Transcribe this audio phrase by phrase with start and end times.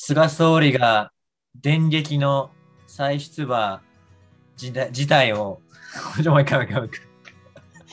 [0.00, 1.10] 菅総理が
[1.60, 2.50] 電撃の
[2.86, 3.82] 再出馬
[4.56, 5.60] 事態事態を、
[6.24, 7.06] もう一回もう一回もう一回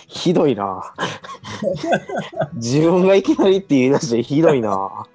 [0.07, 0.93] ひどいな。
[2.53, 5.07] 自分がいきなりって言い出してひどいな。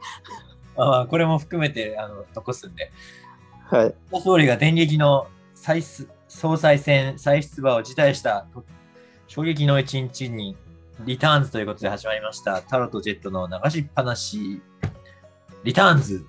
[0.76, 2.90] あこれも含めてあの残すんで、
[3.70, 3.94] はい。
[4.08, 8.64] 菅総理が電撃の再出総裁選再出馬を辞退したと
[9.28, 10.56] 衝撃の一日に
[11.04, 12.60] リターンズということで始まりました。
[12.62, 14.60] タロとジェットの流しっぱなし。
[15.62, 16.26] リターンズ。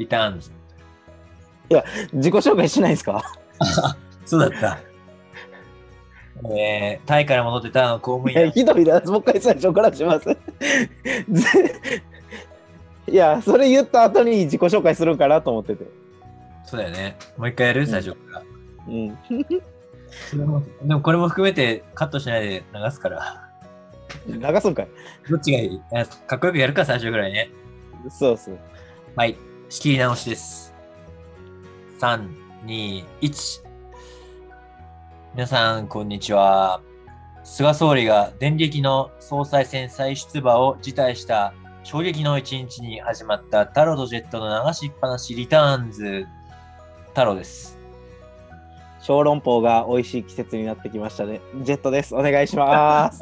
[0.00, 0.50] リターンズ。
[2.14, 3.22] 自己紹介しないんですか？
[4.24, 4.78] そうだった。
[6.56, 8.52] えー、タイから戻ってた公務いや員。
[8.52, 8.98] ひどいな。
[9.00, 10.24] もう一回最初からします。
[10.24, 10.36] ぜ
[13.06, 15.84] いや、それ言った後に自己紹介するかなと思ってて。
[16.64, 17.16] そうだよね。
[17.36, 17.86] もう一回やる？
[17.86, 18.42] 最初から。
[18.88, 19.18] うん。
[20.86, 23.48] でもこれも含めてカットしないで流すから。
[24.26, 24.88] 流すんかい。
[25.28, 25.80] どっちがいい？
[25.92, 27.50] あかっこよくやるか、最初ぐらいね。
[28.08, 28.58] そうそう。
[29.14, 29.36] はい。
[29.70, 30.74] 仕切り直しです。
[32.00, 32.28] 3、
[32.66, 33.62] 2、1。
[35.32, 36.80] 皆さん、こんにちは。
[37.44, 41.54] 菅総理が電撃の総裁選再出馬を辞退した
[41.84, 46.26] 衝撃の一日に始まったタロとジェットの流しっぱなしリターンズ。
[47.14, 47.78] タロです。
[49.00, 51.40] 小籠包が美味しい季節になってきましたね。
[51.62, 52.16] ジェットです。
[52.16, 53.20] お願いします。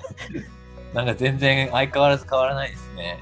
[0.94, 3.18] なんか全然相変わらず変わらないですね。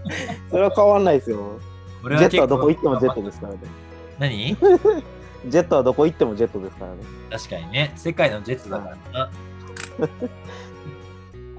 [0.50, 1.58] それは変わんないですよ。
[2.04, 3.26] 俺ジェットはどこ行ってもジェットで。
[3.26, 3.58] ですからね。
[4.18, 4.56] 何？
[5.48, 6.98] ジェットはどこ行ってもジェットですからね。
[7.30, 7.92] 確かにね。
[7.96, 9.30] 世界のジェットだからな。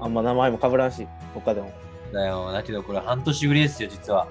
[0.00, 1.72] あんま名前も被らんし、他でも。
[2.12, 2.52] だよ。
[2.52, 4.26] だけどこれ半年ぶりですよ、実は。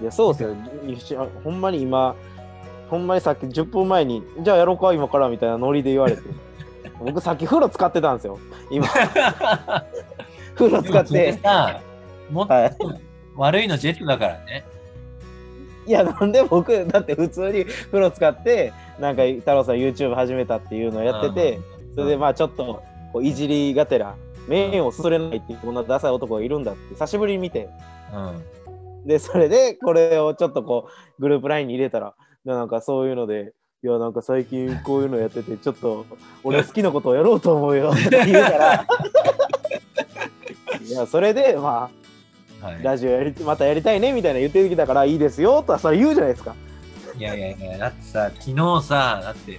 [0.00, 0.38] いや、そうで
[1.00, 1.28] すよ。
[1.42, 2.14] ほんまに今、
[2.90, 6.22] ほんまにさっき10分前に、じゃあやろうか、今からみたいなノリで言われて。
[7.00, 8.38] 僕さっき風呂使ってたんですよ。
[8.70, 8.86] 今、
[10.54, 11.32] 風呂使って。
[11.34, 11.80] さ、
[12.30, 12.76] もっとはい
[13.36, 14.64] 悪いのジェットだからね。
[15.86, 21.60] いや、なんで僕、だって普通に風呂使って、なんか太郎さん YouTube 始めたっていうのをやってて、
[21.94, 24.16] それでまあちょっとこういじりがてら、
[24.48, 27.68] 麺をすすれないっていうこんなダサい男がいるんだって久しぶりに見て、
[28.12, 29.06] うん。
[29.06, 32.14] で、それでこれをちょっとこうグループ LINE に入れたら、
[32.44, 33.52] なんかそういうので、
[33.84, 36.06] いや、なんか最近こういうのやってて、ちょっと
[36.42, 38.86] 俺好きなことをやろうと思うよって言うから、
[40.84, 42.05] いや、それでまあ、
[42.60, 46.54] はい、ラジオやりまたやりたいねみたいな言ってきたからいいですよとはそれ言うじゃないですか。
[47.18, 49.52] いやいやいや、だってさ、昨日さ、だって、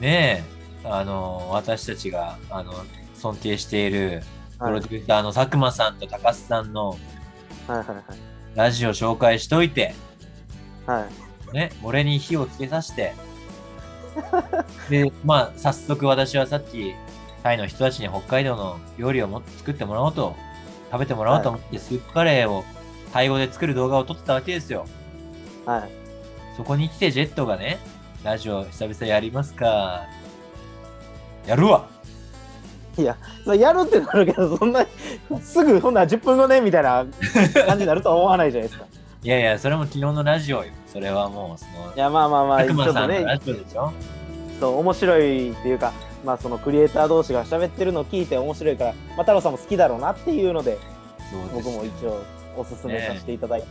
[0.00, 0.44] ね
[0.84, 2.72] え、あの、私たちが、あの、
[3.14, 4.22] 尊敬している
[4.58, 6.96] プはいロデューサーの佐久間さんと高須さんの
[8.54, 9.94] ラジオ紹介しといて、
[10.86, 11.02] はい。
[11.02, 11.08] はい
[11.54, 13.14] ね、俺に火をつけさせて、
[14.90, 16.94] で、まあ、早速私はさっき、
[17.44, 20.34] タイの人たちに北海道の料理をも作ってもらおうと、
[20.94, 22.64] 食べてもらおうと思って、スープカレーを
[23.12, 24.86] タイ語で作る動画を撮ってたわけですよ。
[25.66, 25.90] はい。
[26.56, 27.80] そこに来てジェットがね、
[28.22, 30.06] ラジオ久々やりますか。
[31.48, 31.88] やるわ
[32.96, 34.86] いや、それやるってなるけど、そんな、
[35.42, 37.04] すぐ、ほんなら10分後ね、みたいな
[37.66, 38.86] 感じになるとは思わないじゃないですか。
[39.24, 40.70] いやいや、それも昨日のラジオよ。
[40.86, 43.24] それはもう、そのい、や、まあまあまあ、佐ちょっとね、
[44.60, 45.92] そう、面白いっていうか、
[46.24, 50.78] まあ、そのクリエイター同士が喋ってるのを聞いて面白いから、まあ、太郎さんも好きだろうなっていうので、
[51.30, 52.22] そうです僕も一応、
[52.56, 53.68] おすすめさせていただいて。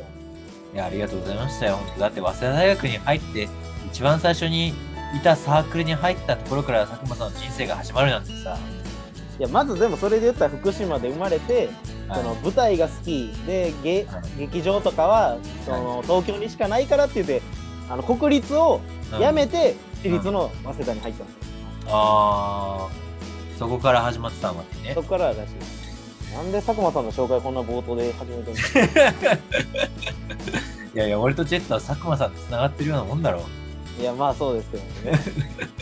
[0.74, 1.75] いや、ありがとうございましたよ。
[1.78, 3.47] 本当だって、早稲田大学に入って、
[3.92, 8.58] 一番最初にいたサークルに入ったところから佐久間さんの人生が始まるなんてさ、
[9.40, 11.69] いや、まずでもそれで言ったら福島で生まれて、はい
[12.13, 17.42] その舞台が好きで、げはい劇場とかはその東京にしかないからって言って、
[17.90, 18.81] あの国立を
[19.18, 21.53] 辞めて、私立の早稲田に入ったんですよ。
[21.88, 25.01] あー、そこから始まってたわけねそ。
[25.03, 25.83] こかららしいです。
[26.33, 28.79] なんで佐久間さんの紹介こんな冒頭で始めてるんですか
[30.95, 33.45] いやいや、俺とジェットは佐久間さんと繋がってるようなもんだろ
[33.99, 34.01] う。
[34.01, 35.19] いや、まあそうですけどね。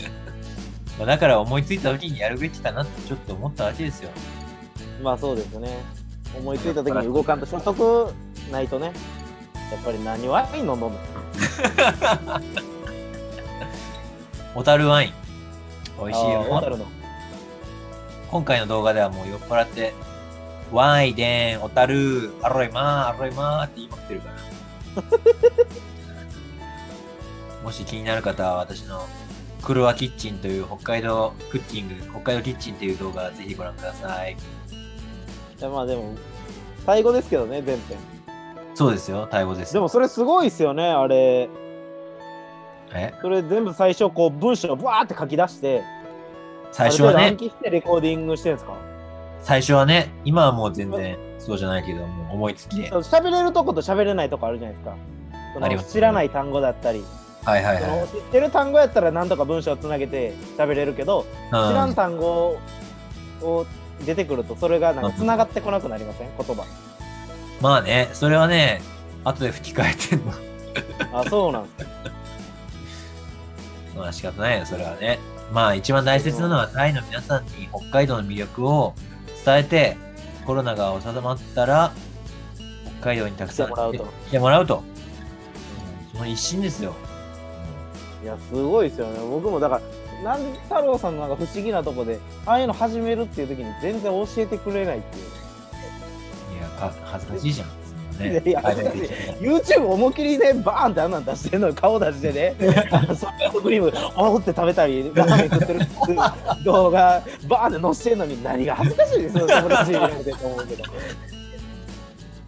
[0.98, 4.10] まあだから思いついた時にやるべきかなってちょっと思ったわけですよ。
[5.02, 5.82] まあそうですね。
[6.36, 8.12] 思いついた時に動かんと初速
[8.50, 8.92] ないとね、
[9.70, 10.92] やっぱり何ワイン飲んどんの
[14.54, 15.21] 小樽ワイン。
[16.06, 16.44] 美味しいよ。
[18.30, 19.92] 今回の動画ではもう酔っ払って、
[20.72, 24.34] ワイデン、小樽、アロイマー、アロイマーって言いまくってるから。
[27.62, 29.06] もし気になる方は私の
[29.62, 34.32] クルワキッチンという北海道クッキング、北海道キッチンという動画ぜひご覧ください。
[34.32, 36.14] いやまあでも、
[36.84, 37.98] 最後ですけどね、全編。
[38.74, 39.74] そうですよ、タイ語です。
[39.74, 41.48] でもそれすごいっすよね、あれ。
[42.94, 43.14] え？
[43.20, 45.82] それ全部最初こう文章をブワーって書き出して、
[46.72, 48.76] 最初はね暗、記してレコーディングしてるんですか？
[49.42, 52.90] 最初はね、今はもう全然そうじゃないけど、もう思いつきで。
[52.90, 54.96] 喋れるとこと喋れないとこあるじゃないですか。
[55.54, 57.04] その知らない単語だったり、
[57.44, 58.08] はいはいはい。
[58.08, 62.58] 知ってる単語やったら何とか文章をつなげて喋れるけど、知らん単語
[63.42, 63.66] を
[64.06, 66.28] 出てくるとそれがなんかつながってこなくなりません？
[66.38, 66.64] 言葉。
[67.60, 68.80] まあね、それはね、
[69.24, 70.32] 後で吹き替えてんの。
[71.12, 71.90] あ、そうなんですか。
[73.98, 75.18] まあ仕方ないよ、それはね。
[75.52, 78.94] まあ一番大切なのはタイの皆さんに北海道の魅力を
[79.44, 79.96] 伝えて、
[80.46, 81.92] コロナが収まったら、
[83.00, 84.82] 北海道にたくさん来てもらうと
[86.12, 86.94] その一心ですよ。
[88.22, 89.18] いや、すごいですよね。
[89.30, 89.80] 僕もだか
[90.22, 95.24] ら、なんで太郎さんのなんか不思議なとこで、ああいうの始めるっていう時に全然教えてくれないっていう。
[96.58, 97.81] いや、か恥ずかしいじゃん。
[98.18, 98.60] ねいや
[99.40, 102.54] YouTube 思いっきりね、バーンってあんなん出してんのに顔出してね、
[103.14, 105.80] ソフトクリーム、あおって食べたり、ラーメン食ってる
[106.64, 110.84] 動画、バーンって載せてんのに何が恥ずかしいですよ、友達いるんでと思うけど。
[110.84, 110.86] い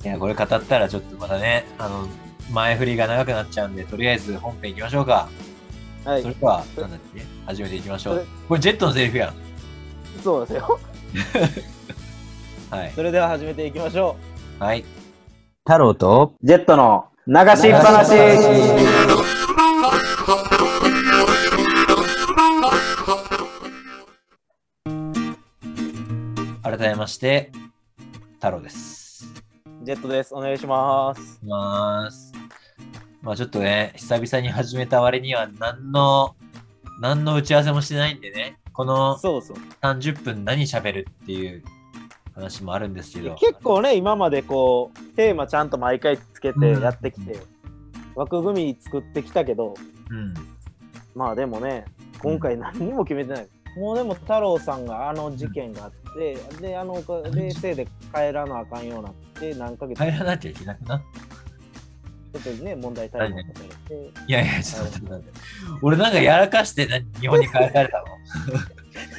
[0.08, 2.06] や、これ語ったらちょっとまたね、あの、
[2.50, 5.28] 前振りが長くなっちゃうんで、とりあえず本編行きましょうか。
[6.04, 7.22] はいそれ、では、なんだっけ？
[7.46, 8.24] 始めていきましょそうれ。
[8.48, 9.34] これジェットのセリフやん。
[10.22, 10.78] そうですよ。
[12.70, 12.92] はい。
[12.94, 14.16] それでは始めていきましょ
[14.58, 14.84] はい。
[15.66, 18.10] 太郎とジェットの流しっぱなし。
[26.62, 27.50] 改めまして、
[28.34, 29.24] 太郎です。
[29.84, 30.34] ジェットです。
[30.34, 31.40] お願いします。
[31.42, 32.34] ます。
[33.22, 36.36] まあちょっとね、久々に始めた割には何の、
[37.00, 39.56] 何の打ち合わせもしてないんでね、このそうそう。
[39.80, 41.64] 30分何喋るっていう
[42.34, 43.34] 話もあるんですけど。
[43.36, 47.38] 結構ね、今までこう、テーマちゃんと毎回つけてやってきて、
[48.14, 49.74] 枠組み作ってきたけど、
[50.10, 50.34] うん。
[51.14, 51.84] まあでもね、
[52.20, 53.48] 今回何にも決めてない。
[53.76, 61.02] もうでも太郎さんがあの事件があって、で、あの、で、せいで帰らなあかんようになって、何ヶ月帰らなきゃいけなくな
[62.32, 65.40] ちょっとね、問題対応されて、いやいや、ちょっと待って待って。
[65.82, 68.04] 俺なんかやらかして何日本に帰られた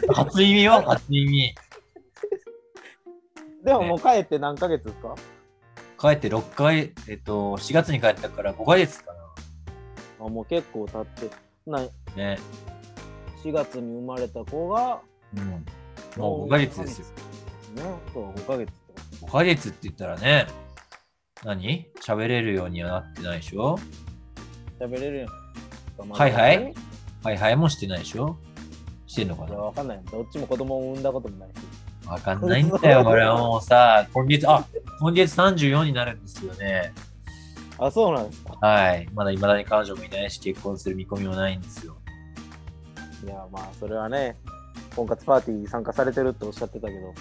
[0.07, 0.13] の？
[0.13, 1.55] 初耳よ、初耳。
[3.65, 5.15] でももう帰って何ヶ月ですか？
[5.99, 9.11] 帰って6回、えっと、4月に帰ったから5ヶ月か
[10.19, 11.35] あもう結構経って、
[11.65, 11.87] なな。
[12.15, 12.37] ね。
[13.43, 15.01] 4月に生まれた子が、
[15.35, 15.65] うん。
[16.21, 17.05] もう5ヶ月ですよ。
[17.75, 17.83] ね、
[18.13, 18.71] そう、5ヶ月
[19.19, 19.25] と。
[19.27, 20.47] 5ヶ月って言ったらね、
[21.43, 21.87] 何？
[22.01, 23.77] 喋れるようにはなってないでしょ？
[24.79, 25.25] 喋れるや
[26.05, 26.09] ん。
[26.09, 26.73] はいはい
[27.23, 28.37] はいはいもしてないでしょ？
[29.07, 30.01] してんのかいや、なわかんない。
[30.11, 31.53] どっちも子供を産んだこともないし。
[32.07, 34.65] わかんないんだよ、俺はもうさ、今月、あ、
[34.99, 36.93] 今月34になるんですよね。
[37.77, 38.57] あ、そうなんですか。
[38.61, 39.07] はい。
[39.13, 41.97] まだ未だに彼女もいないし、結婚する見込みもないんですよ。
[43.23, 44.37] いや、まあ、それはね、
[44.95, 47.13] 婚活パーティー参加されてるっておっしゃってたけど、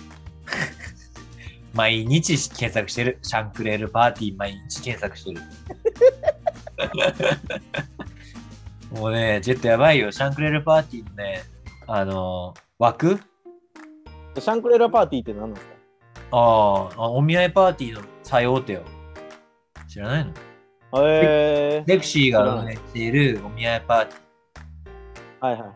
[1.75, 3.19] 毎日検索してる。
[3.22, 5.40] シャンクレールパーティー毎日検索してる。
[9.00, 10.12] もうね、ジェットやばいよ。
[10.12, 11.42] シャンクレールパーティーのね、
[11.88, 13.19] あの枠
[14.40, 15.75] シャンクレラパーティーって何なんですか？
[16.32, 18.82] ああ、お見合いパーティーの最大手よ。
[19.88, 20.32] 知らないの？
[21.06, 25.70] へえレクシーが運営しているお見合いパーテー、はいはい。
[25.70, 25.72] へ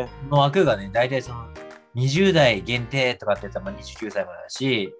[0.00, 1.48] えィーの枠がね、大体その
[1.96, 4.94] 20代限定とかってやつはまあ29歳までだし、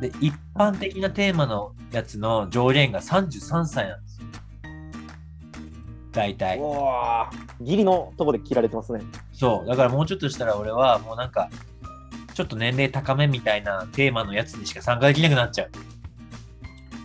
[0.00, 4.11] で、一般的なテーマのやつの上限が33歳なんですよ。
[6.12, 6.36] 大ー。
[6.36, 6.60] 体
[7.60, 9.00] ギリのとこで切られてますね。
[9.32, 9.68] そう。
[9.68, 11.48] だからもうちょっとしたら俺はもうなんか、
[12.34, 15.70] ちょっと年齢高めみたいなテーマのやつにしか参加できなくなっちゃう。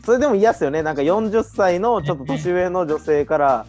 [0.05, 0.81] それでも嫌っすよね。
[0.83, 3.65] なんか40歳のちょっと年上の女性から、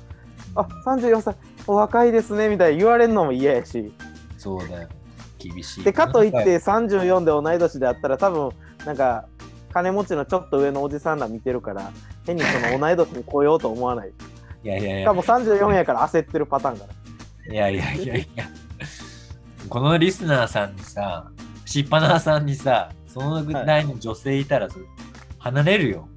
[0.54, 1.34] あ、34歳、
[1.66, 3.92] お若いですね、みたいに言われるのも嫌やし。
[4.36, 4.88] そうだよ。
[5.38, 5.84] 厳しい。
[5.84, 8.50] で、かといって34で同い年であったら多分、
[8.84, 9.26] なんか、
[9.72, 11.90] 金持ちのちょっと上のおじさんら見てるから、
[12.24, 14.12] 変にその同い年に来ようと思わない。
[14.64, 15.12] いやいやいや。
[15.12, 17.52] も34やから焦ってるパターンから。
[17.52, 18.44] いやいやいやいや。
[19.68, 21.30] このリスナーさんにさ、
[21.64, 24.68] しっぱなさんにさ、そのぐらいの女性いたら、
[25.38, 26.08] 離れるよ。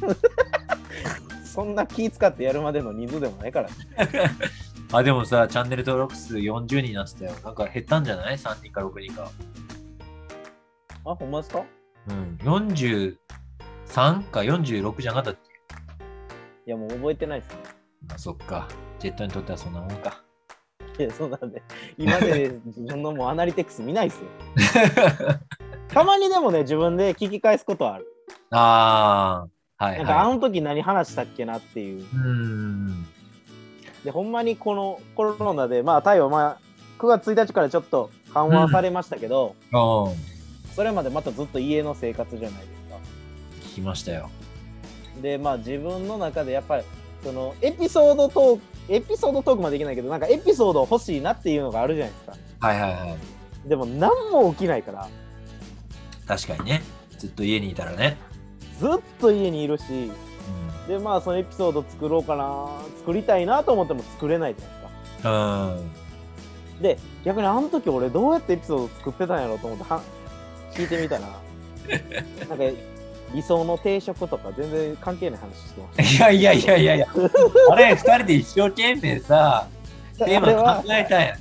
[1.44, 3.68] そんな気使ってやるまでの人数でもないから。
[4.92, 7.32] あ、でもさ、チャンネル登録数40人になってたよ。
[7.44, 9.30] なんか減ったんじゃない ?3 人か6人か。
[11.04, 11.64] あ、ほんまですか？
[12.08, 12.38] うん。
[12.42, 13.16] 43
[14.30, 15.50] か46じゃなかったっけ？
[16.66, 17.77] いや、もう覚えてないっすま
[18.12, 18.68] あ、そっか。
[18.98, 20.22] ジェットにとってはそんなもんか。
[20.98, 21.04] ね。
[21.04, 21.62] いや、そうなんで、
[21.96, 24.24] 今で自分のもうアナリティクス見ないっすよ。
[25.88, 28.06] たまにでもね、自分で聞き返すことはある。
[28.50, 29.46] あ
[29.78, 32.00] あ、はいなんか、あはの時何話したっけなっていう。
[32.00, 32.06] い。
[32.12, 33.06] うん。
[34.04, 36.58] で、ほんまにこのコロナで、まあ、タイはまあ、
[36.98, 40.14] 9月1日からちょっと緩和されましたけど、お
[40.70, 42.96] そそれまでまたずっと家の生活じゃないですか。
[43.62, 44.30] 聞きましたよ。
[45.22, 46.84] でまあ自分の中でやっぱり
[47.28, 53.16] そのエピソードトークエピソードトークまでいけないけどなんかエピソード欲しいなっていうのがあるじゃないですかはいはいは
[53.66, 53.68] い。
[53.68, 55.08] でも何も起きないから
[56.26, 56.82] 確かにね。
[57.18, 58.16] ずっと家にいたらね。
[58.80, 58.88] ずっ
[59.20, 60.88] と家にいるしうん。
[60.88, 62.66] でまあそのエピソード作ろうかな
[63.00, 65.66] 作りたいなと思っても作れないじゃないですか
[66.76, 66.80] うん。
[66.80, 70.00] で逆にあの時俺どうやってエピソード作ってたんやろうと思っては
[70.72, 71.28] 聞いてみたら
[72.48, 72.64] なんか
[73.34, 77.06] 理想の定食とか全然関係ない話してましいやいやいやいやいや。
[77.70, 79.68] あれ、二人で一生懸命さ、
[80.18, 81.36] たテーマ考えたんや。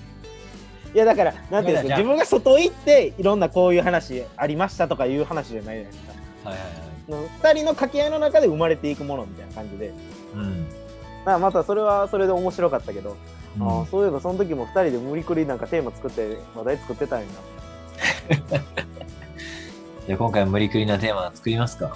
[0.94, 6.06] いやだからなんていうんですか自分が外行っていろんなこういう話ありましたとかいう話じゃないじゃないです
[6.44, 7.12] かはいはいはい。
[7.12, 9.94] の2人の掛け合いの中で生まれていくものみたいな感じで
[10.34, 10.65] うん。
[11.25, 13.15] まあまたそれはそれで面白かったけど、うん
[13.60, 17.25] ああそういえばその時も2人で無理くりなんかテーマ作って話題作ってたんや
[20.07, 21.95] じゃあ今回無理くりなテーマ作りますか？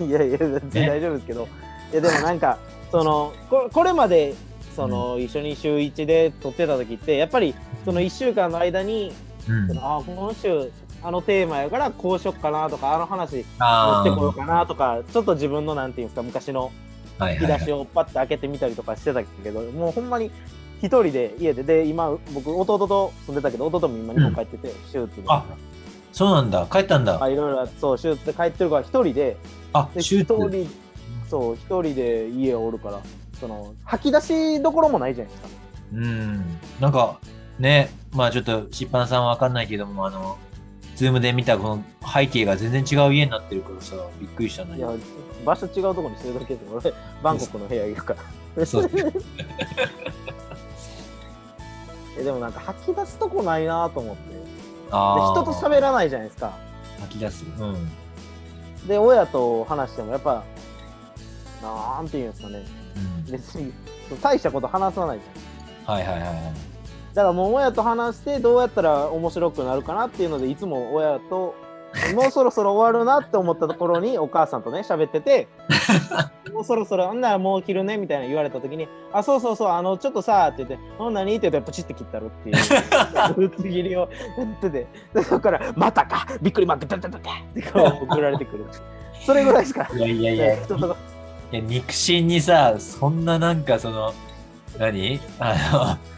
[0.00, 1.48] ないやいや全然大丈夫ですけど、
[1.92, 2.58] いやでもなんか
[2.90, 4.34] そのここれまで
[4.74, 7.54] その、一緒に週1で撮ってた時ってやっぱり
[7.84, 9.12] その1週間の間に、
[9.46, 9.74] うんそ。
[9.74, 17.58] のあ今週あのテーマやからこうしよっかなとかあの話持あってこようかなとかちょっと自分のなんていうんですか昔の引きはいはい。
[17.60, 20.30] 出しをパッて開けてみたりとかしてたけど、もうほんまに
[20.80, 25.44] 一人で家でで今僕弟と住んでたけど弟も今日本帰ってて、手術であ
[26.12, 26.66] そうなんだ。
[26.70, 27.22] 帰ったんだ。
[27.22, 29.36] あいろいろそう手術で帰ってるから一人で
[29.72, 30.48] あ、でシュート。
[30.48, 30.70] 一人
[31.28, 33.00] そう一人で家おるから
[33.40, 35.48] その吐き出しどころもないじゃないですか
[35.94, 36.44] うん。
[36.80, 37.18] なんか、
[37.58, 40.36] ね、まあちょっと、しっぱなさんはわかんないけども、あの、
[40.96, 44.90] ズームで見たこの背景が全然違う家になってるからさ、びっくりしたんだいや。
[45.44, 48.14] 場所違うところにしてるだけで俺バンコクの部屋いるか
[48.56, 48.90] らそう
[52.18, 54.22] えでもなんか吐き出すとこないなと思って
[54.92, 56.52] 人と喋らないじゃないですか
[57.00, 57.44] 吐き出す。
[57.44, 58.88] うん。
[58.88, 60.44] で親と話してもやっぱ
[61.62, 62.64] なんていうんですかね
[63.26, 63.72] うん、別に
[64.20, 66.34] 大したこと話さないじゃんはいはいはいはい。
[67.14, 71.54] だからもう親と話してどうやったら面白くなるかなっていうのでいつも親と
[72.14, 75.48] もうそろそろ終わるなって思ったところにお母さんとね喋ってて
[76.52, 84.06] もうそろそろあんならもう切るねみたいな言われた時に「あそうそうそうあのちょっとさ」って言って「ほん何?」って言ってプチって切ったるっていうぶつ切りをや
[84.44, 88.64] っててでそこから「またかびっくりマークダダダダ」ってこう送られてくる。
[89.24, 90.58] それぐらいですかいやいやいや、い
[91.52, 94.12] や肉親にさ、そんななんかその、
[94.78, 95.20] 何？
[95.38, 95.54] あ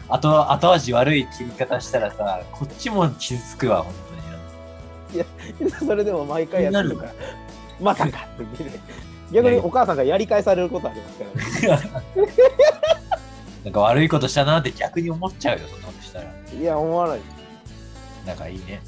[0.09, 3.93] の、後後味悪い切り方したらさ、こっちも傷つくわ、本
[5.59, 5.71] 当に。
[5.71, 7.13] それでも毎回やってるから
[7.79, 8.79] 「またか」って言って
[9.31, 11.89] 逆にお母さんがやり返されることありますから、ね、
[13.63, 16.25] なんか悪いことしたなって逆に思っちゃうよ、そんなことしたら。
[16.59, 17.19] いや思わない
[18.25, 18.81] なんかいいね。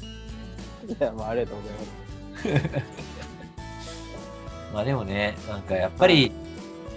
[0.88, 2.84] いや、まあ、ありがとうございます。
[4.74, 6.32] まあでもね、なんかやっぱり、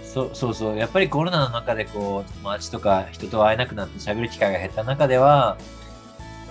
[0.02, 5.56] そそうそう、やっぱりコロナの中でこう、友達とか人と会えなくなって喋る機会が減った中では、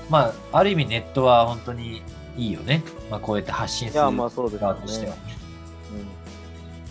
[0.10, 2.02] まあ、ある意味ネットは本当に
[2.38, 2.84] いいよね。
[3.10, 5.16] まあこうやって発信する側としては。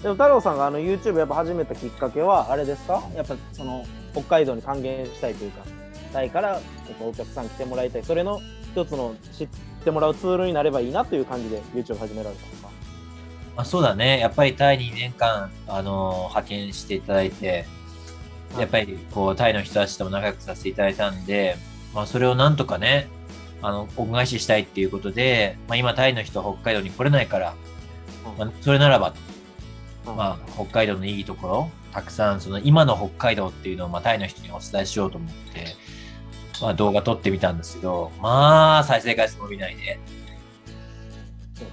[0.02, 3.02] でも太郎さんがあの YouTube やっぱ始めたきっかけはあれですか？
[3.14, 5.62] やっぱその北海道に還元したいというか
[6.12, 6.60] タイからやっ
[6.98, 8.02] ぱお客さん来てもらいたい。
[8.02, 8.40] それの
[8.72, 9.48] 一つの知っ
[9.84, 12.68] てもらうツールになればいいなという感じで YouTube 始められたんですか。
[13.56, 14.20] まあ、そうだね。
[14.20, 17.66] やっぱりタイに2年間、あのー派遣していただいて、
[18.58, 21.56] やっぱりこう、タイの人たちとも仲良くさせていただいたんで、
[21.92, 23.08] まあ、それをなんとかね、
[23.62, 27.54] あの、恩返ししたいっていうことで、まあ、今タイの人は北海道に来れないから、
[28.38, 29.14] まあ、それならば
[30.04, 35.66] まあ、北海道のいいところ、たくさん、その今の北海道っていうのを、まあ、タイの人にお伝えしようと思って、
[36.62, 39.98] まあ、動画撮ってみたんですけど、まあ、再生回数伸びないね。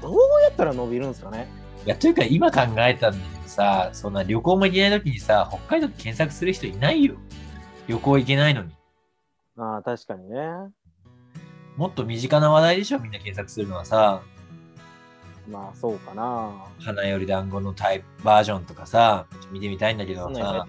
[0.01, 0.13] どう
[0.44, 1.48] やったら伸びるんですかね
[1.86, 7.15] いや、というか今考えたんだけどさ、そんな旅行も行けない時にさ、北海道って検索する人いないよ。
[7.88, 8.72] 旅行行けないのに。
[9.58, 10.38] ああ確かにね
[11.77, 14.22] もっと身近な話題でしょ、みんな検索するのはさ、
[15.50, 16.51] まあそうかな。
[16.79, 20.65] 花より団子のタイプバージョンとかさ、見てみたいんだけどさ。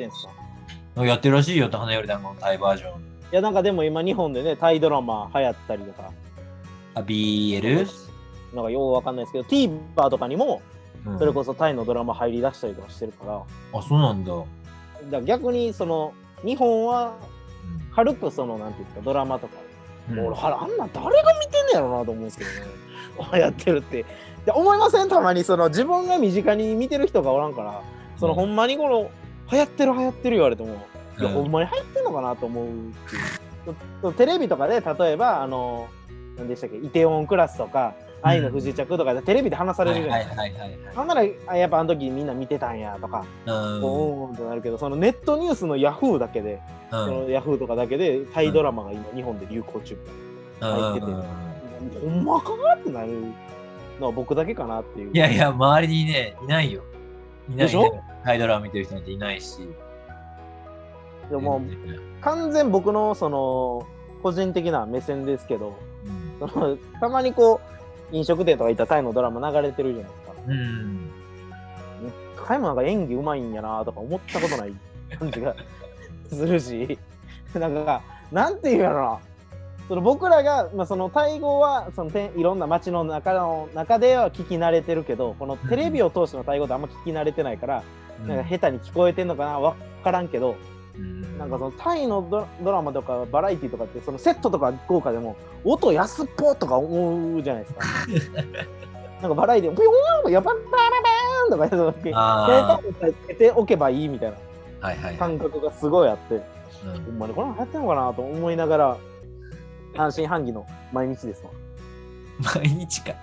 [0.96, 2.90] やってるらしいよ、花より団子のタイバージョン。
[2.90, 2.94] い
[3.32, 6.12] やなんかでも今日本でねタイドラマ流行ったりとか。
[6.94, 7.86] あ、BL?
[8.54, 10.60] なんかようわかんないですけど TVer とかにも
[11.06, 11.18] うん。
[11.18, 13.42] それこそタイのドラマ入り出したりとかしてるから,、
[13.78, 14.32] あ、そうなんだ。
[15.10, 16.12] だ逆にその
[16.44, 17.16] 日本は
[17.94, 19.67] 軽くそのなんていうかドラマとか、うん
[20.10, 22.58] もうあんな誰が見てんねやろなと思うんですけどね。
[23.40, 24.04] やってるって。
[24.46, 25.08] で思いません？
[25.08, 27.80] たまにその自分が身近に見てる人がおらんから。
[28.18, 28.38] そのうん。
[28.40, 29.10] ほんまにこの
[29.52, 30.68] 流行ってる流行ってる言われても、
[31.18, 32.66] いやうんほんまに流行ってんのかなと思う。
[32.66, 32.70] っ
[34.00, 35.88] ていうテレビとかで例えばあの
[36.36, 36.76] 何でしたっけ？
[36.76, 40.42] イテウォンクラスとか愛の不時着とかでテレビで話されるじゃないですか。
[40.42, 46.60] はいはいはいはいほんならあやっぱあの時みんな見てたんやとか、うんおーんってなるけどそのネットニュースのヤフーだけで、
[46.90, 49.96] うんそのヤフーとかだけでタイドラマが今日本で流行中。
[50.60, 51.06] 入ってて
[52.00, 53.12] ほんまかってなる
[54.00, 55.12] のは僕だけかなっていう。
[55.12, 56.82] いやいや、周りにね、いないよ。
[57.48, 58.02] いないでしょ？
[58.24, 59.60] タイドラマ見てる人なんていないし。
[61.30, 61.60] でも
[62.22, 63.86] 完全僕のその
[64.22, 65.76] 個人的な目線ですけど、
[66.40, 67.77] うんそのたまにこう
[68.12, 70.32] 飲食店とか行ったらタイのドラマ流れてるじゃないですか。
[70.48, 71.10] うん。
[72.08, 74.72] 一回もなんか演技うまいんやなとか思ったことない
[75.18, 75.54] 感じが
[76.30, 76.98] するし、
[77.54, 79.18] なんか、なんていうんやろな。
[79.88, 87.82] その僕らが、まあ、そのタイ語はそのていろんな街の中の中では聞き慣れてるけどこのテレビを通してのタイ語ってあんま聞き慣れてないから、
[88.26, 90.77] なんか下手に聞こえてんのかな分からんけど、うん
[91.38, 97.86] なんかそのタイのドドラマとかバラエティとかってそのセットとか豪華でも音安っぽとか思うじゃないですか。
[99.22, 104.36] なんかバラエティピヨーンやばんばらばーんとかその携あ帯をつけておけばいいみたいな。
[105.18, 106.42] 感覚がすごいあって、うん
[107.04, 108.96] ほんまにこれも流行ってんのかなと思いながら
[109.96, 111.50] 半信半疑の毎日ですわ。
[112.54, 113.14] 毎日か。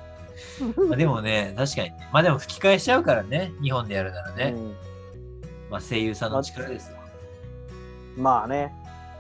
[0.75, 1.91] まあでもね、確かに。
[2.11, 4.55] まあでも吹き替えしちゃうからね、日本でやるならね。
[5.69, 6.94] まあ声優さんの力ですよ。
[8.15, 8.73] うんまあね、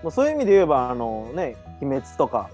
[0.03, 2.49] もうそういう意味で言えばあのね鬼滅とか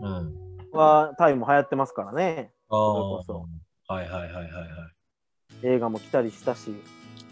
[0.00, 0.34] うん。
[0.72, 3.22] はタイも流行ってますからねああ。
[3.24, 3.48] それこ
[3.88, 5.66] はいはいはいはいはい。
[5.66, 6.74] 映画も来たりしたし。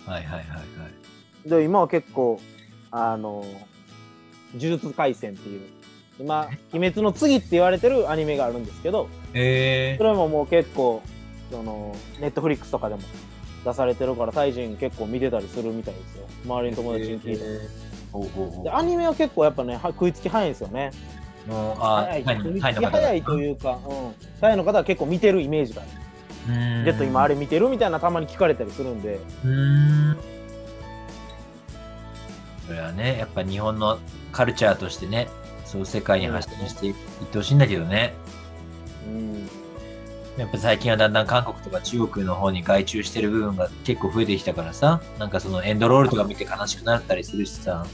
[0.07, 0.62] はいはいはいは
[1.47, 1.49] い。
[1.49, 2.40] で今は結構
[2.90, 3.45] あの
[4.55, 5.61] 呪術廻戦っていう
[6.19, 11.02] 今鬼滅の次って言われてるアニメがあるんですけどえそれももう結構
[11.50, 13.00] そのネットフリックスとかでも
[13.64, 17.89] 出されてるからタイ人結構見てたりするみたいですよ周りの友達に聞いて、ほうほうほう
[18.62, 20.90] でアニメは結構やっぱねは食いつき早いんですよね。
[21.47, 22.25] もう、あ早い。
[22.25, 25.90] タイのタイの方早いというか、うん、タイの方は結構見てるイメージがある。
[26.49, 26.85] うん。
[26.85, 29.21] ジェット今あれ見てるみたいなたまに聞かれたりするんで。
[29.45, 30.17] うーん。
[32.67, 33.99] それはね、やっぱ日本の
[34.32, 35.28] カルチャーとしてね、
[35.65, 38.15] そう世界に発信していってほしいんだけどね。
[39.08, 39.49] うん。
[40.37, 47.84] やっぱ最近はだんだん韓国とか中国の方に外注してる部分が結構増えてきたからさ、なんかそのエンドロールとか見て悲しくなったりするしさ、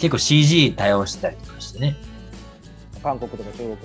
[0.00, 1.96] 結構 CG 対応してたりとかしてね。
[3.02, 3.76] 韓国とか中国は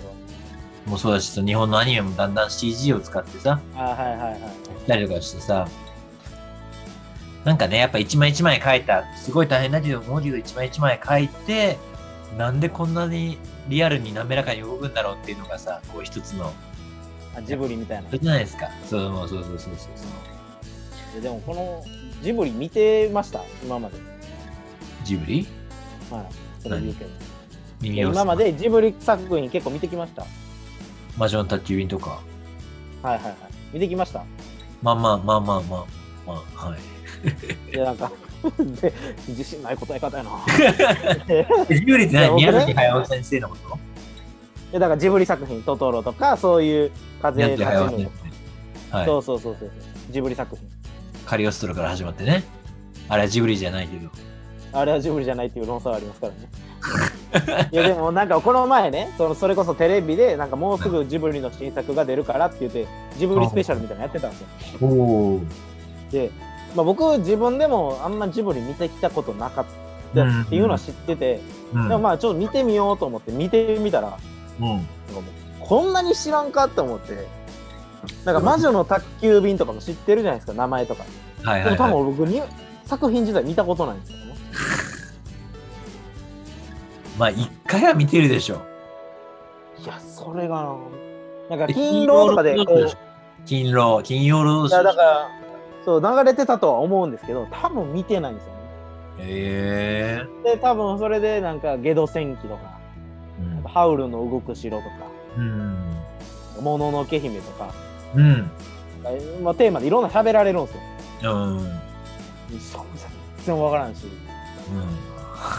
[0.86, 4.40] もうそうだし、日本のアニメもだんだん CG を使ってさ、あはいはいはい
[4.88, 5.68] たりとかしてさ、
[7.44, 11.78] なんかね、やっぱ一枚一枚書いた、すごい大変だけど、文字を一枚一枚書いて、
[12.38, 16.54] なんでこんなにリアルに滑らかに動くんだろうっていうのがさ、こう一つの、
[17.36, 18.08] あジブリみたいな。
[18.08, 18.70] それじゃないですか。
[18.88, 20.08] そうそうそうそうそうそ
[21.18, 21.22] う。
[21.22, 21.84] ででもこの
[22.22, 23.42] ジブリ見てました？
[23.64, 23.98] 今まで。
[25.04, 25.48] ジブリ？
[26.12, 26.26] はい
[26.62, 27.10] それ言うけど。
[27.82, 30.22] 耳を今までジブリ作品結構見てきました？
[30.22, 30.32] はい
[31.18, 32.22] 魔女の宅急便とか。
[33.02, 33.36] はいはい
[33.74, 34.24] 見てきました？
[34.82, 35.86] まあまあまあまあまあ、
[36.28, 37.72] まあ、はい。
[37.72, 38.12] でなんか
[38.82, 38.94] で
[39.28, 40.32] 自信ない答え方やな。
[41.70, 43.80] ジブリって何宮崎駿先生のこと？
[44.74, 46.92] でだからジブリ作品トトロとかそういう
[47.22, 48.10] 風立ちぬ先
[48.92, 48.98] 生。
[48.98, 49.06] はい。
[49.06, 49.72] そうそうそうそう。
[50.10, 50.68] ジブリ作品。
[51.26, 52.44] カリオストロから始まってね。
[53.10, 54.10] あれはジブリじゃないけど。
[54.76, 62.86] あれはジブリじゃないっていう論争はありますからね いやでもなんかこの前ねそのそれこそテレビでなんかもうすぐジブリの新作が出るからって言って
[63.18, 64.42] ジブリスペシャルみたいなのやってたんです
[64.84, 65.40] よ。
[66.12, 66.32] で、
[66.76, 69.66] まあ、僕自分でもあんまジブリ見てきたことなかっ
[70.14, 71.42] たっていうのは知ってて、
[71.74, 71.90] うん。
[71.90, 74.24] でもまあちょっと見てみようと思って見てみたらなんか
[74.60, 74.68] うん。
[74.68, 74.80] もう
[75.62, 77.28] こんなに知らんかって思って
[78.24, 81.92] なんか魔女の宅急便とかも知ってるじゃないですか名前とかでも多はいはい、はい。
[81.92, 82.42] 分僕に
[82.86, 84.25] 作品自体見たことないんですよね
[87.18, 88.62] まあ、一回は見てるでしょ。
[89.84, 90.78] いやそれが
[91.50, 92.92] ななんか金労とかでこう
[93.46, 95.30] 金労、金曜ロードいやだから
[95.84, 98.60] そう流れてたとは思うんですけど多分見てないんですよね
[99.20, 103.68] へえで多分それでなんかゲド戦記とかー。
[103.68, 104.90] ハウルの動く城とか
[105.38, 105.76] うん。
[106.62, 107.74] もののけ姫とか
[108.16, 108.50] うん。
[109.44, 111.34] まあ、テーマでいろんな喋られるんですよ。
[111.34, 111.58] うん。
[111.58, 111.64] うん。
[112.60, 112.82] そう
[113.38, 114.08] 全然わからんし。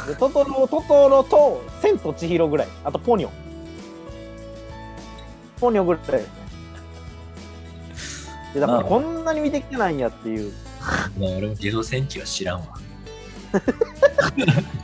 [0.06, 2.68] でトトロ、トトロと千と千尋ぐらい。
[2.84, 3.30] あとポニョ。
[5.60, 6.36] ポニョぐらいですね。
[8.54, 10.52] でだからこんなに見てきてないんやっていう。
[11.18, 12.66] まあ、俺もゲド戦記は知らんわ。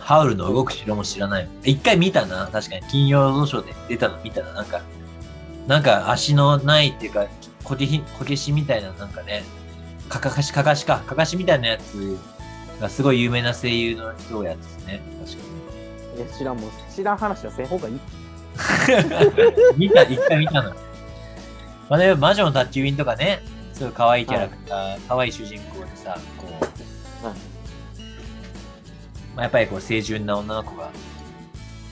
[0.00, 1.48] ハウルの動く城も知らない。
[1.62, 2.48] 一回見たな。
[2.52, 4.52] 確かに金曜ロードショーで出たの見たな。
[4.52, 4.82] なんか、
[5.66, 7.26] なんか足のないっていうか、
[7.62, 9.44] こけひこけしみたいな、なんかね、
[10.08, 12.18] かかし、かかしか、かかしみたいなやつ
[12.80, 15.02] がすごい有名な声優の人をやつですね。
[15.24, 15.44] 確か
[16.16, 16.70] いや知らんもん。
[16.94, 18.00] 知らん話はせん方がいい。
[19.76, 20.70] 見た、一回見たの。
[21.88, 27.34] まあね、魔女の宅急便とかね、すごい可愛いキャラクター、可愛い主人公でさ、こう、はい
[29.34, 30.90] まあ、やっぱりこう清純な女の子が、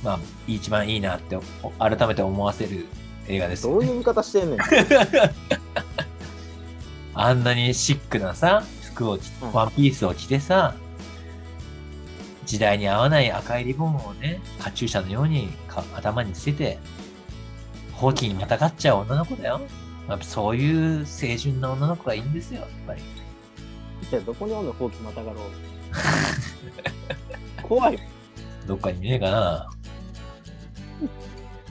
[0.03, 2.87] まあ、一番いいなってお改めて思わせる
[3.29, 4.59] 映画ですよね、どういう見方してんねん。
[7.15, 10.75] あんなにシックなさ、服を着うんワンピースを着てさ、
[12.47, 16.79] 時代に合わない赤いリボンをね、カチューシャのようにか頭につけて、
[17.93, 19.61] ほうきにまたがっちゃう女の子だよ。
[20.09, 23.03] やっぱそういう清純な女の子がいいんですよ、やっぱり。
[24.11, 25.45] じゃあどこにおんのほうきまたがろう？
[27.63, 28.01] 怖いよ。
[28.67, 29.71] どっかにいねえかな。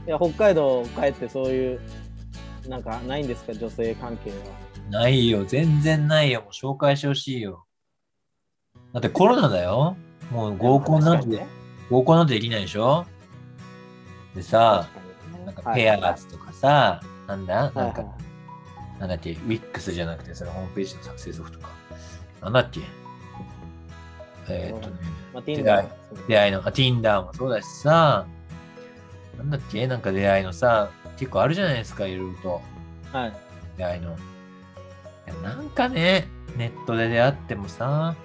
[0.08, 1.82] いや、北海道帰ってそういう、
[2.68, 4.36] なんかないんですか、女性関係は。
[4.92, 6.42] ないよ、全然ないよ。
[6.42, 7.66] もう紹介してほしいよ。
[8.94, 9.96] だってコロナだよ。
[10.32, 11.46] もう合コンなんて、
[11.90, 13.06] 合コンなんてできないでしょ？
[14.36, 14.88] でさ、
[15.46, 17.72] なんかペアーズとかさ、なんだ？
[17.72, 18.06] なんか、
[19.00, 21.70] なんだっけ、Wix じゃなくて、そのホームページの作成ソフトか。
[22.42, 22.82] なんだっけ？
[24.50, 24.96] えーっとね、
[25.34, 25.88] まあ、出会い
[26.28, 28.26] 出会いの、あ、Tinder もそうだしさ、
[29.38, 29.88] なんだっけ？
[29.88, 32.62] なんか出会いのさ、結構あるじゃないですか、いろいろと。
[33.18, 33.34] はい。
[33.78, 34.18] 出会いの。
[35.44, 38.16] なんかね、ネットで出会ってもさ、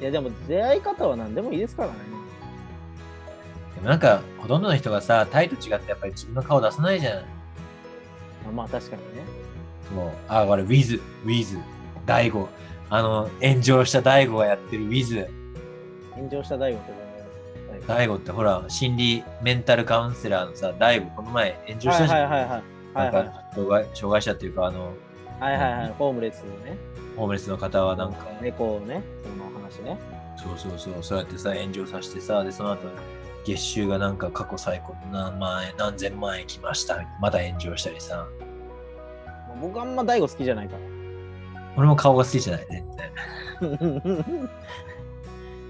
[0.00, 1.94] いや、でも出会い方は何でもいいですからね。
[3.74, 7.14] でもなんか、ほとんどの人がさ、タイと違ってやっぱり自分の顔出さないじゃん。
[7.16, 7.22] ま
[8.48, 9.22] あ、まあ確かにね。
[9.94, 10.10] そう。
[10.28, 11.60] あ、これ、Wiz、Wiz、
[12.06, 12.48] 大悟。
[12.88, 15.28] あの、炎上した大悟がやってる Wiz。
[16.14, 17.00] 炎上した大悟って
[17.86, 22.30] 大悟ってほら、心理メンタルカウンセラーのさ、大悟、この前炎上したじゃん。
[22.30, 22.62] はいはいはいはい。
[22.94, 23.32] なんか
[23.94, 24.92] 障害者っていうか、あの、
[25.40, 25.94] はいはいはい。
[25.98, 26.76] ホームレスね。
[27.16, 29.98] ホームレスの方はなんか、猫をね、その話ね。
[30.36, 32.88] そうそうそう、そうやってさ、炎上させてさ、で、その後、
[33.44, 37.04] 月収がなんか過去最高何万円、何千万円来ました。
[37.20, 38.26] また炎上したりさ。
[39.60, 40.82] 僕あんま大悟好きじゃないから。
[41.76, 42.84] 俺も顔が好きじゃないね。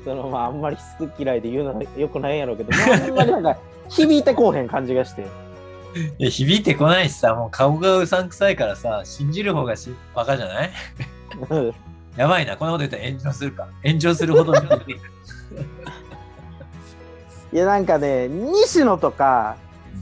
[0.04, 5.26] そのまああんまり好き嫌いで言うのはよくないんやろうけど、まあ、あんまりなんか響いてこうへん感じがして。
[6.18, 10.70] いや、響いてこないしさ、もう顔がうさんくさいからさ、信じる方がしバカじゃない？
[12.16, 13.68] やばいな、こんなこと言ったら炎上するか。
[13.84, 14.60] 炎上するほどに。
[17.52, 19.56] いやなんかね西野とか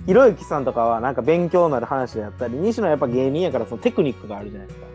[0.05, 4.87] ひろゆきさんとかはなんか勉強になる話であったり西野はやっぱ芸人やからそのテクニックがあるじゃないですか。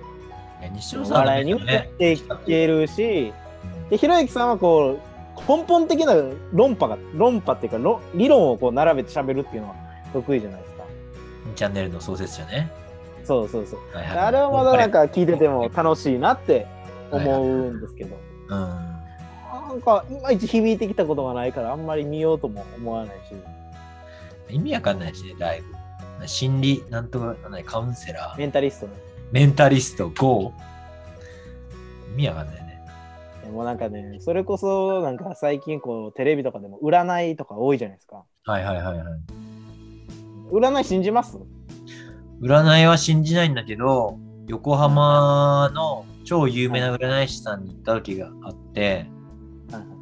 [0.62, 3.34] いや西野おさんの笑いにもねっていけるし
[3.90, 5.00] でひろゆきさんはこ
[5.38, 6.14] う根本的な
[6.52, 9.76] 論破が論破っていうか論理論をこう並べて喋るっていうのは
[10.14, 10.73] 得意じゃないですか。
[11.56, 12.72] チャンネルの創設者ね。
[13.24, 13.80] そうそうそう。
[13.96, 16.68] はいはいあれはまだなんか聞いてても楽しいなって
[17.12, 18.18] 思うんですけど。
[18.50, 18.94] うん。
[19.74, 23.34] なんかいまいち響いてきたことがないからあんまり見ようとも思わないし
[24.50, 26.28] 意味わかんないしね、だいぶ。
[26.28, 28.94] 心理、なんとか、なんだカウンセラー、メンタリストね
[29.32, 30.54] メンタリスト、GO。
[32.14, 32.80] 意味わかんないね。
[33.44, 39.04] でもなんかねそれこそなんか最近こうテレビとかでも占いとか多いじゃないですかはいはいはいはい。
[40.52, 41.38] 占い信じます？
[42.42, 49.08] 占いは信じないんだけど、横浜の超有名な占い師さんに行った時があって、
[49.72, 49.94] はいはい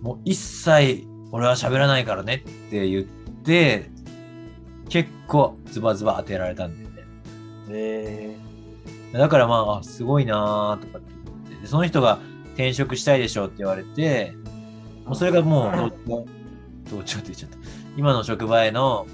[0.00, 3.90] もう一切俺は喋らないからねって言って、
[4.88, 7.04] 結構ズバズバ当てられたんだよね。
[7.68, 8.36] え
[9.12, 12.18] だからまあ、あすごいなーとかって言ってで、その人が
[12.54, 14.32] 転職したいでしょうって言われて、
[15.04, 15.92] もうそれがもう
[16.90, 17.58] 同調って言っちゃった。
[17.96, 19.06] 今の職場への、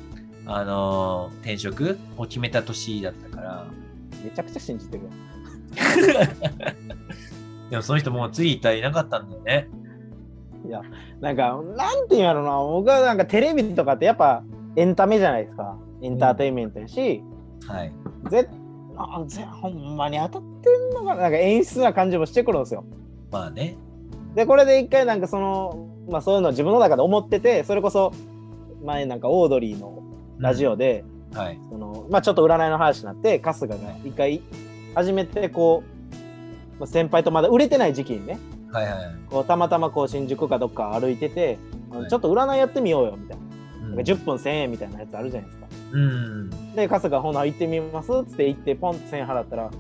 [0.47, 5.11] あのー転職を決めた年だったから、ー、めちゃくちゃ信じてるよ
[7.71, 9.69] でもその人もう次いたらいなかったんだよね。
[10.67, 10.83] いや
[11.21, 12.59] なんかなんていうんやろな。
[12.59, 14.43] 僕はなんかテレビとかってやっぱ
[14.77, 15.77] エンタメじゃないですか。
[16.03, 17.23] エンターテインメントやし、
[17.67, 17.93] はい。
[18.31, 18.49] ぜ
[18.97, 21.23] あぜほんまに当たってんのかな。
[21.23, 22.85] なんか演出な感じもしてくるんですよ。
[23.31, 23.77] まあね。
[24.35, 28.13] でこれで一回なんかそのまあそういうのを自分の中で思っててそれこそ
[28.85, 30.03] 前なんかオードリーの
[30.39, 31.39] ラジオで、うん。
[31.39, 31.59] はい。
[31.71, 34.43] そのまあちょっと占いの話になって春日が一回
[34.95, 35.83] 初めてこ
[36.77, 38.39] うまあ先輩とまだ売れてない時期にね
[38.73, 39.15] はいはいはい。
[39.29, 41.59] こうたまたまこう新宿かどっか歩いてて、
[41.91, 43.43] はいちょっと占いやってみようよみたいな,、
[43.83, 46.75] うんなんか10分1000円みたいなやつあるじゃないですかうん。
[46.75, 49.71] で春日ほな行ってみますっつって行ってポンって1000円払ったら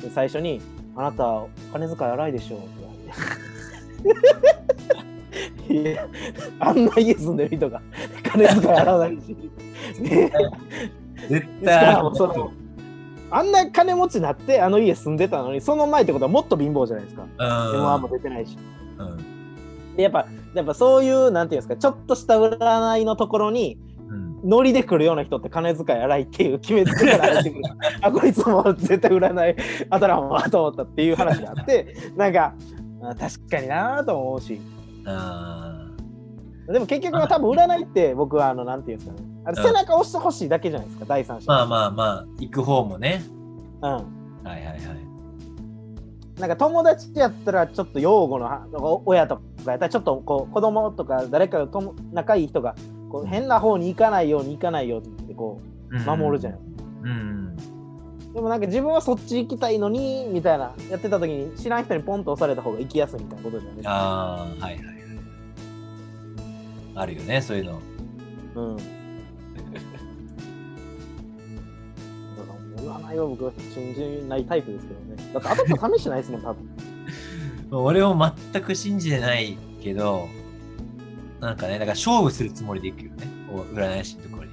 [0.00, 0.60] で最初に
[0.94, 2.66] 「あなたお金遣い荒いでしょ」って
[4.04, 6.06] 言われて いや
[6.60, 7.80] あんな家住んでる人が
[8.30, 9.36] 金遣い荒ないし
[10.00, 10.32] で
[11.28, 12.52] 絶対もその
[13.30, 17.26] あんな金持ちになってあの家住んでたのにその前ってことはもっと貧乏じゃないですか。
[17.38, 18.58] M1 も出てないし。
[18.98, 19.06] うん。
[19.06, 19.96] うん。
[19.96, 23.78] でやっぱやっぱそういうなんていうんですかちょっとした占いのところに
[24.08, 24.50] うん。
[24.50, 27.62] ノリで来るような人って金遣い荒いっていう決めつけから入ってくる
[28.02, 29.56] あこいつも絶対占い
[29.90, 32.52] 当たらんわと思ったっていう話があってなんか
[33.02, 34.60] あ確かになと思うし
[35.06, 35.71] あ
[36.66, 43.22] でも結局は多分占いって僕はあのなんていうんですかねあれうん背中押してほしいだけじゃないですか第三者ーまあまあまあ、行く方もね。
[43.82, 44.04] うんはい
[44.44, 44.78] はいはい。
[46.38, 52.74] なんか友達やったらちょっと養護の親とかやったらちょっとこう子供とか誰かとも仲いい人が
[53.10, 56.58] こう変な方に行かないように行かないようにってこう守るじゃん。
[57.02, 57.56] うん。
[58.32, 63.90] でもなんか自分はそっち行きたいのにみたいなやってた時に知らん人にポンと押された方が行きやすいみたいなことじゃないですか。
[63.92, 65.01] ああ、はいはいはい。
[66.94, 67.80] あるよね、そういうの。
[68.54, 68.76] うん。
[68.76, 68.88] だか
[72.86, 75.16] ら占いは僕は信じないタイプですけどね。
[75.32, 76.68] だって当たったら試してないですもん多分。
[77.84, 80.28] 俺も全く信じてないけど、
[81.40, 83.26] なんかね、だから勝負するつもりでいくよね。
[83.50, 84.50] こう占い師のところに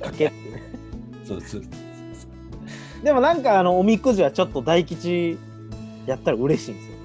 [0.00, 0.10] は。
[0.10, 0.62] かけってね。
[1.24, 1.62] そうそう。
[3.02, 5.38] でもなんかあのおみくじはちょっと大吉
[6.06, 6.96] やったら嬉しいんですよ。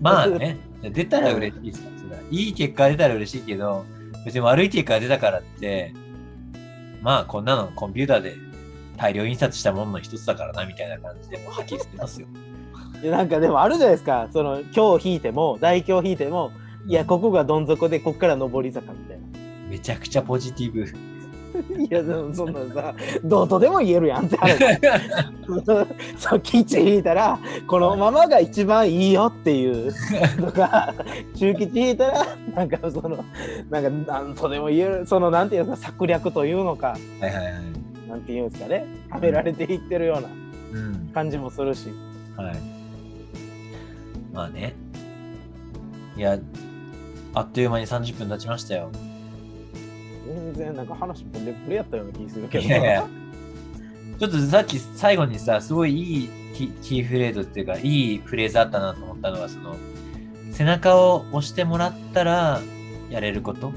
[0.00, 1.97] まあね、出たら嬉しいですから、
[2.30, 3.84] いい結果が出たら嬉しいけど、
[4.24, 5.94] 別に悪い結果が出たからって、
[7.02, 8.36] まあこんなのコンピューターで
[8.96, 12.26] 大量印刷したものの一つだからなみたいな感じでもうはっきりしてますよ。
[13.02, 14.28] いやなんかでもあるじゃないですか。
[14.32, 16.50] その今日引いても大今日引いても
[16.86, 19.24] いやここがどん底でこっから上り坂みたいな。
[19.68, 21.07] めちゃくちゃポジティブ。
[21.78, 22.94] いやでもそんなんさ
[23.24, 24.58] どうとでも言えるやんって話。
[26.18, 29.92] そう基地引いたらこのままが一番いいよっていう
[30.38, 30.94] とか
[31.34, 33.24] 中吉引いたらなんかその
[33.70, 37.54] なんかなんとでも言えるそのなんていうか策略というのかはいはいはい。
[38.08, 40.28] なんていうんですかねはめられていってるような
[40.80, 41.10] うん。
[41.14, 41.88] 感じもするし
[42.36, 42.56] はい。
[44.32, 44.74] まあね。
[46.16, 46.38] いや、
[47.34, 48.90] あっという間に30分経ちましたよ。
[50.28, 53.06] 全然なんか話ブレブレやったような気するけどいやいや
[54.18, 59.76] ちょっとさっき最後にさ、すごいいいキキーフレーズっていうか、いいフレーズあったなと思ったのは、その、
[60.50, 62.60] 背中を押してもらったら
[63.10, 63.72] やれること？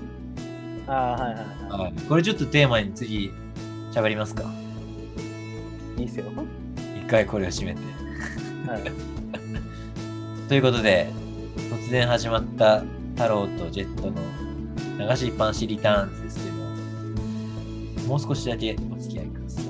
[0.87, 1.41] ああはいは
[1.89, 3.31] いはこれちょっとテーマに次
[3.91, 4.51] 喋りますか？
[5.97, 6.25] いいいっすよ
[6.97, 7.81] 一回これを締めて。
[8.67, 8.81] はい
[10.49, 11.07] ということで、
[11.69, 12.83] 突然始まった
[13.15, 14.13] 太郎とジェットの
[15.09, 19.65] 流しっぱなしリターンズですけど、もう少しだけお付き合いください。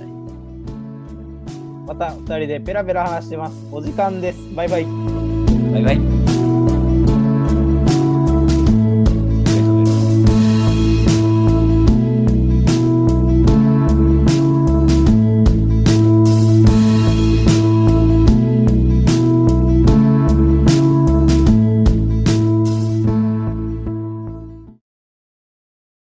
[1.88, 6.31] また二人でペラペラ話してますお時間ですバイバイバイバイ。